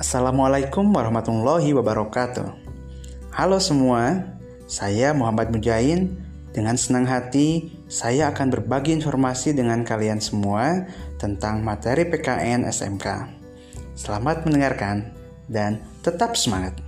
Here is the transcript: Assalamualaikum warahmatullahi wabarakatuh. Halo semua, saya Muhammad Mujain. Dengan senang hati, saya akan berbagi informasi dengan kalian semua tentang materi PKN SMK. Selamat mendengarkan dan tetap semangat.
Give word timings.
Assalamualaikum 0.00 0.96
warahmatullahi 0.96 1.76
wabarakatuh. 1.76 2.48
Halo 3.36 3.60
semua, 3.60 4.32
saya 4.64 5.12
Muhammad 5.12 5.52
Mujain. 5.52 6.16
Dengan 6.56 6.80
senang 6.80 7.04
hati, 7.04 7.68
saya 7.84 8.32
akan 8.32 8.48
berbagi 8.48 8.96
informasi 8.96 9.52
dengan 9.52 9.84
kalian 9.84 10.16
semua 10.16 10.88
tentang 11.20 11.60
materi 11.60 12.08
PKN 12.08 12.64
SMK. 12.64 13.28
Selamat 13.92 14.48
mendengarkan 14.48 15.12
dan 15.52 15.84
tetap 16.00 16.32
semangat. 16.32 16.80